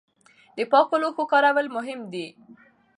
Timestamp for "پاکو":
0.71-0.95